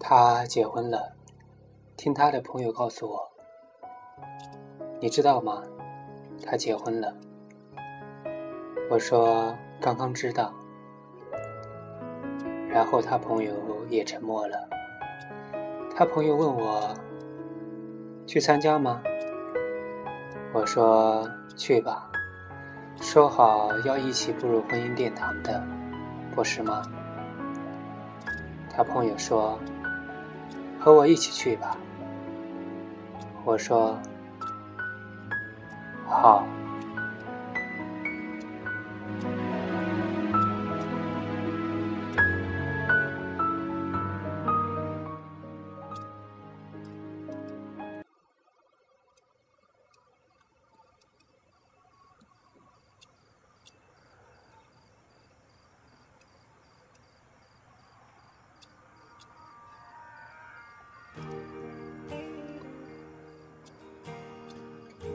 [0.00, 1.12] 他结婚了，
[1.94, 3.30] 听他的朋友告诉我。
[5.00, 5.62] 你知道吗？
[6.46, 7.14] 他结婚了。
[8.90, 10.54] 我说刚刚知道。
[12.70, 13.52] 然后他朋友
[13.88, 14.68] 也沉默了。
[15.96, 16.94] 他朋友问我
[18.26, 19.00] 去参加吗？
[20.52, 22.10] 我说去吧，
[23.00, 25.62] 说好要一起步入婚姻殿堂的，
[26.34, 26.82] 不是吗？
[28.70, 29.58] 他朋友说。
[30.80, 31.76] 和我一起去吧，
[33.44, 33.98] 我说
[36.06, 36.46] 好。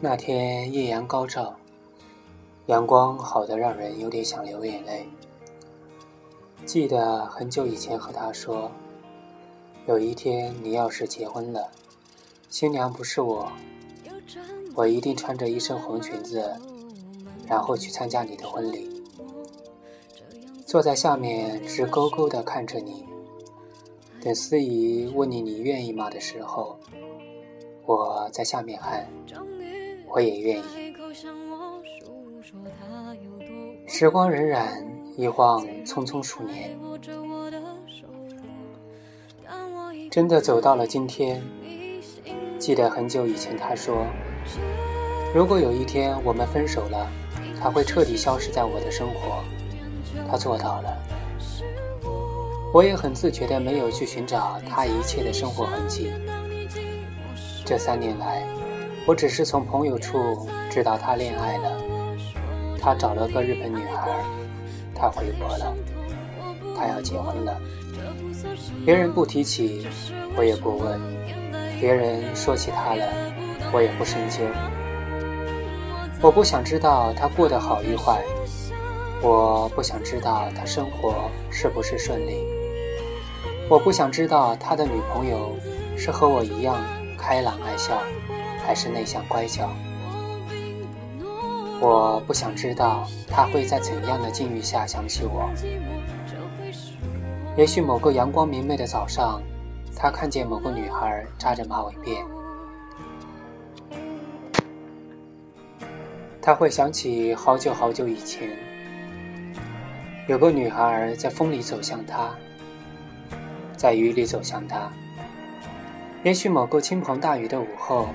[0.00, 1.56] 那天艳阳高照，
[2.66, 5.08] 阳光好的让人有点想流眼泪。
[6.64, 8.70] 记得很久以前和他说，
[9.88, 11.68] 有一天你要是结婚了，
[12.48, 13.50] 新娘不是我，
[14.76, 16.54] 我一定穿着一身红裙子，
[17.48, 19.02] 然后去参加你的婚礼，
[20.64, 23.04] 坐在下面直勾勾的看着你。
[24.22, 26.78] 等司仪问你你愿意吗的时候，
[27.84, 29.04] 我在下面喊。
[30.10, 30.62] 我也愿意。
[33.86, 34.68] 时光荏苒，
[35.16, 36.78] 一晃匆匆数年，
[40.10, 41.42] 真的走到了今天。
[42.58, 44.04] 记得很久以前，他说
[45.34, 47.08] ：“如果有一天我们分手了，
[47.60, 49.42] 他会彻底消失在我的生活。”
[50.30, 50.96] 他做到了。
[52.74, 56.12] 我也很自觉的没有去寻找他一切的生活痕迹。
[57.64, 58.46] 这三年来。
[59.08, 61.82] 我只是从朋友处知道他恋爱了，
[62.78, 64.14] 他找了个日本女孩，
[64.94, 65.74] 他回国了，
[66.76, 67.58] 他要结婚了。
[68.84, 69.88] 别人不提起，
[70.36, 71.00] 我也不问；
[71.80, 73.06] 别人说起他了，
[73.72, 74.44] 我也不深究。
[76.20, 78.22] 我不想知道他过得好与坏，
[79.22, 82.44] 我不想知道他生活是不是顺利，
[83.70, 85.56] 我不想知道他的女朋友
[85.96, 86.84] 是和我一样
[87.16, 87.98] 开朗爱笑。
[88.68, 89.70] 还是内向乖巧，
[91.80, 95.48] 我不想知道他会在怎样的境遇下想起我。
[97.56, 99.40] 也许某个阳光明媚的早上，
[99.96, 102.26] 他看见某个女孩扎着马尾辫，
[106.42, 108.50] 他会想起好久好久以前，
[110.26, 112.34] 有个女孩在风里走向他，
[113.78, 114.92] 在雨里走向他。
[116.22, 118.08] 也许某个倾盆大雨的午后。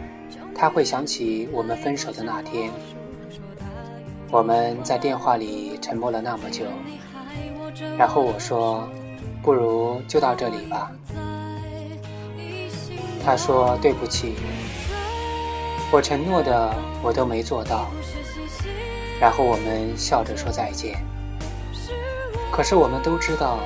[0.55, 2.71] 他会想起我们分手的那天，
[4.31, 6.63] 我们在电话里沉默了那么久，
[7.97, 8.87] 然后我说
[9.43, 10.91] ：“不如就到这里吧。”
[13.25, 14.35] 他说：“对不起，
[15.91, 17.89] 我承诺的我都没做到。”
[19.19, 20.97] 然后我们笑着说再见。
[22.51, 23.59] 可是我们都知道，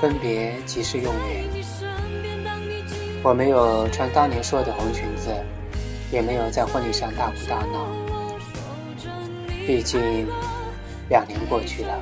[0.00, 1.44] 分别即是永远。
[3.22, 5.30] 我没有穿当年说的红裙子。
[6.12, 7.86] 也没有在婚礼上大哭大闹，
[9.66, 10.28] 毕竟
[11.08, 11.98] 两年过去了，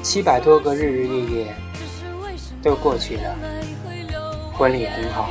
[0.00, 1.54] 七百多个日日夜夜
[2.62, 3.36] 都过去了，
[4.54, 5.30] 婚礼很好，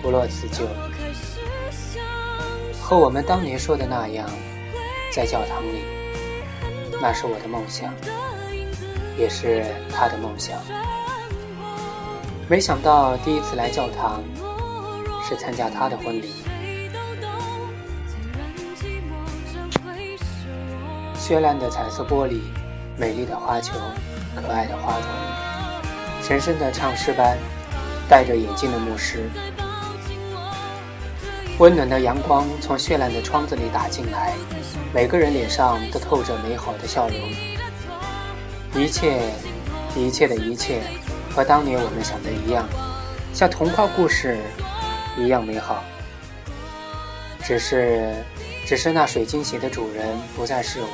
[0.00, 0.64] 不落此旧，
[2.80, 4.30] 和我们当年说的那样，
[5.12, 5.82] 在教堂里，
[7.02, 7.92] 那是我的梦想，
[9.18, 10.60] 也是他的梦想。
[12.50, 14.20] 没想到第一次来教堂
[15.22, 16.34] 是参加他的婚礼。
[21.16, 22.40] 绚烂的彩色玻璃，
[22.96, 23.74] 美丽的花球，
[24.34, 27.38] 可爱的花童，神圣的唱诗班，
[28.08, 29.30] 戴着眼镜的牧师，
[31.60, 34.34] 温暖的阳光从绚烂的窗子里打进来，
[34.92, 37.16] 每个人脸上都透着美好的笑容。
[38.74, 39.20] 一切，
[39.94, 40.82] 一切的一切。
[41.34, 42.68] 和当年我们想的一样，
[43.32, 44.38] 像童话故事
[45.16, 45.82] 一样美好。
[47.42, 48.14] 只是，
[48.66, 50.06] 只是那水晶鞋的主人
[50.36, 50.88] 不再是我。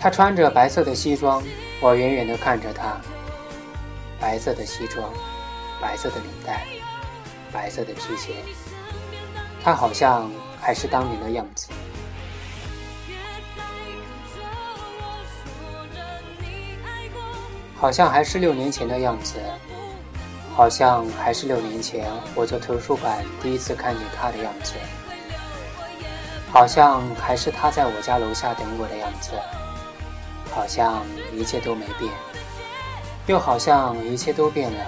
[0.00, 1.42] 他穿着白色的西装，
[1.80, 2.96] 我远远地看着他。
[4.20, 5.12] 白色的西装，
[5.80, 6.66] 白色的领带，
[7.52, 8.34] 白色的皮鞋，
[9.62, 10.30] 他好像
[10.60, 11.68] 还是当年的样子，
[17.80, 19.36] 好像还是六年前的样子，
[20.54, 24.74] 好像还是六年前我在图书馆第一次看见他的样子，
[26.50, 29.30] 好像还是他在我家楼下等我的样子，
[30.50, 31.02] 好像
[31.32, 32.12] 一切都没变。
[33.28, 34.86] 又好像一切都变了，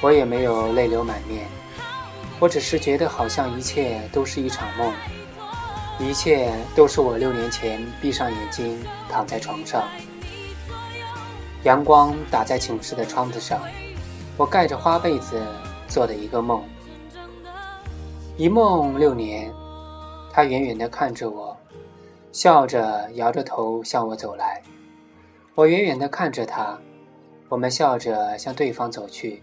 [0.00, 1.46] 我也没有泪流满面，
[2.38, 4.92] 我只是觉得好像一切都是一场梦，
[5.98, 8.80] 一切都是我六年前闭上眼睛
[9.10, 9.88] 躺在床上，
[11.64, 13.60] 阳光打在寝室的窗子上，
[14.36, 15.40] 我盖着花被子
[15.88, 16.64] 做的一个梦，
[18.36, 19.52] 一梦六年，
[20.32, 21.56] 他远远地看着我，
[22.32, 24.62] 笑着摇着头向我走来，
[25.54, 26.80] 我远远地看着他。
[27.50, 29.42] 我们笑着向对方走去。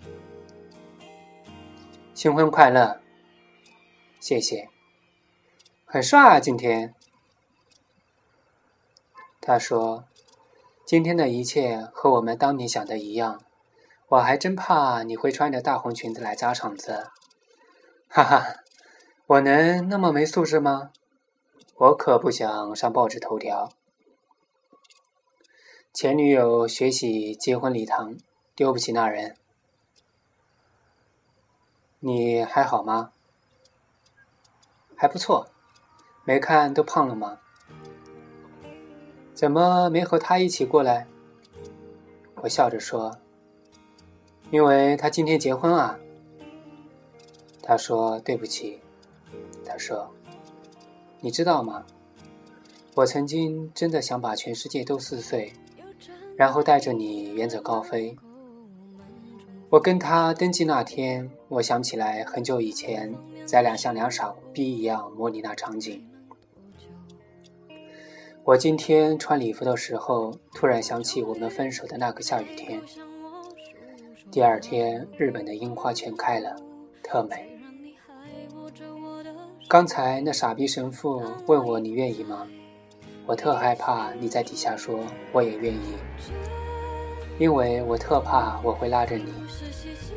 [2.14, 3.02] 新婚快乐！
[4.20, 4.70] 谢谢。
[5.84, 6.96] 很帅啊，今天。
[9.42, 10.06] 他说
[10.88, 13.44] ：“今天的一切和我们当年想的一样。”
[14.08, 17.12] 我还真怕你会穿着大红裙子来砸场子。
[18.08, 18.62] 哈哈，
[19.26, 20.92] 我能那么没素质吗？
[21.76, 23.70] 我可不想上报纸头条。
[25.94, 28.16] 前女友学习结婚礼堂，
[28.56, 29.36] 丢不起那人。
[32.00, 33.12] 你还好吗？
[34.96, 35.50] 还不错，
[36.24, 37.42] 没看都胖了吗？
[39.38, 41.06] 怎么没和他一起过来？
[42.42, 43.16] 我笑着说
[44.50, 46.00] ：“因为他今天结婚啊。”
[47.62, 48.80] 他说：“对不起。”
[49.64, 50.10] 他说
[51.22, 51.86] ：“你知道吗？
[52.96, 55.54] 我曾经真的想把全世界都撕碎。”
[56.36, 58.18] 然后带着你远走高飞。
[59.70, 63.14] 我跟他登记那天，我想起来很久以前，
[63.46, 66.04] 咱俩像两傻逼一样模拟那场景。
[68.48, 72.82] 我今天穿礼服的时候，突然想起我们分手的那个下雨天。
[74.32, 76.56] 第二天，日本的樱花全开了，
[77.04, 77.60] 特美。
[79.68, 82.48] 刚才那傻逼神父问我你愿意吗？
[83.26, 84.98] 我特害怕你在底下说
[85.34, 85.98] 我也愿意，
[87.38, 89.34] 因为我特怕我会拉着你，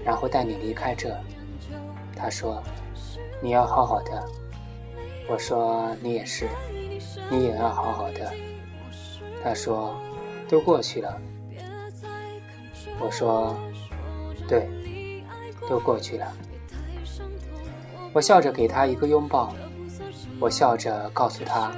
[0.04, 1.12] 然后带你离开这。
[2.14, 2.62] 他说
[3.42, 4.24] 你要好好的，
[5.28, 6.46] 我说你也是，
[7.30, 8.30] 你也要好好的。
[9.42, 9.94] 他说
[10.48, 11.18] 都过去了，
[12.98, 13.56] 我说
[14.48, 14.68] 对，
[15.68, 16.30] 都过去了。
[18.12, 19.54] 我笑着给他一个拥抱，
[20.40, 21.72] 我笑着告诉他。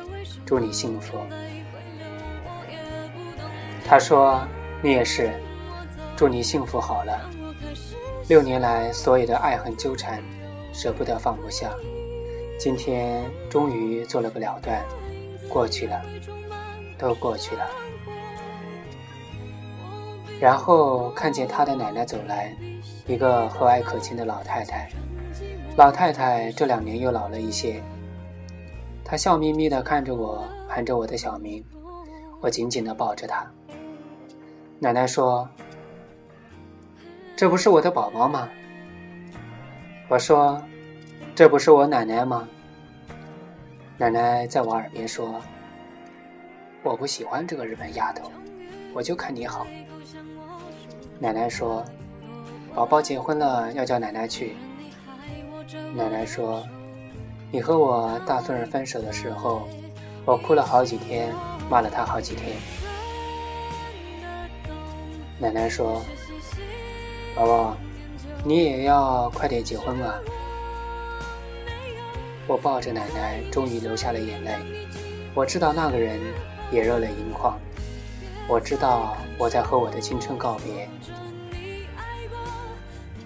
[0.45, 1.19] 祝你幸福。
[3.87, 4.41] 他说
[4.83, 5.33] ：“你也是，
[6.17, 7.31] 祝你幸福好了。
[8.29, 10.23] 六年来所有的爱恨纠缠，
[10.73, 11.71] 舍不得放不下，
[12.59, 14.83] 今天终于做了个了断，
[15.53, 16.03] 过去了，
[16.97, 17.69] 都过去了。”
[20.41, 22.57] 然后看见他的奶奶走来，
[23.07, 24.89] 一个和蔼可亲的老太太。
[25.77, 27.81] 老太太这两年又老了一些。
[29.05, 31.65] 她笑眯眯地看着我，喊着我的小名，
[32.41, 33.47] 我紧紧地抱着她。
[34.79, 35.49] 奶奶说
[37.37, 38.49] ：“这不是我的宝宝吗？”
[40.09, 40.61] 我说
[41.35, 42.49] ：“这不是我奶奶吗？”
[44.03, 45.41] 奶奶在我耳边说
[46.83, 48.33] ：“我不喜欢这个日本丫头，
[48.93, 49.65] 我就看你好。”
[51.21, 51.85] 奶奶说
[52.75, 54.57] ：“宝宝结婚了，要叫奶奶去。”
[55.95, 56.61] 奶奶说。
[57.53, 59.69] 你和我大孙儿分手的时候，
[60.25, 61.33] 我哭了好几天，
[61.71, 62.57] 骂了他好几天。
[65.39, 66.03] 奶奶说
[67.37, 67.77] ：“宝宝，
[68.45, 70.21] 你也要快点结婚了！”
[72.47, 74.53] 我抱着奶奶，终于流下了眼泪。
[75.35, 76.19] 我知道那个人
[76.71, 77.59] 也热泪盈眶，
[78.49, 80.89] 我知道我在和我的青春告别。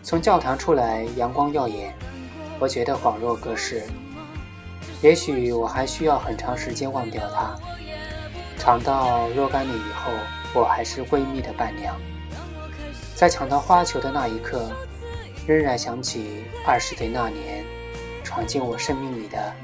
[0.02, 1.92] 从教堂出来，阳光耀眼，
[2.61, 3.82] 我觉得恍若隔世。
[5.02, 7.54] 也许我还需要很长时间忘掉他，
[8.58, 10.12] 尝到若干年以后，
[10.54, 11.96] 我还是闺蜜的伴娘。
[13.14, 14.70] 在抢到花球的那一刻，
[15.46, 17.55] 仍然想起二十岁那年，
[18.36, 19.54] 闯进我生命里的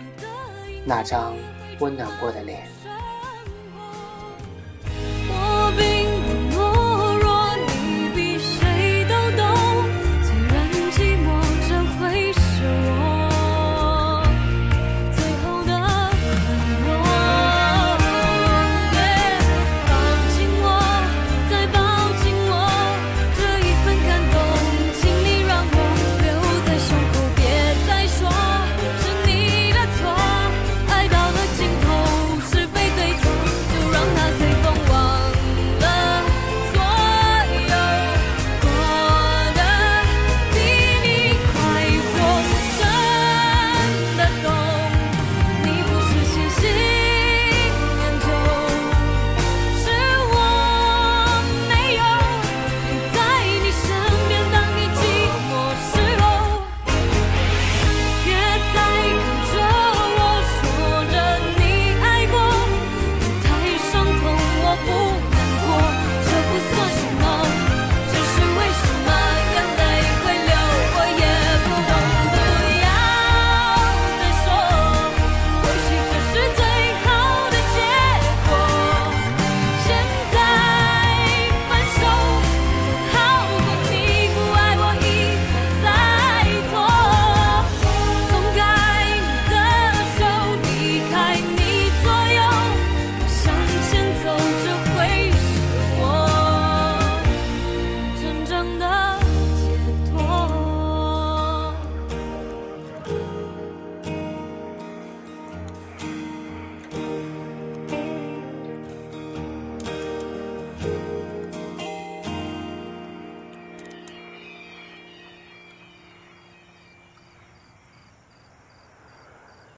[0.82, 1.36] 那张
[1.80, 2.66] 温暖过的脸。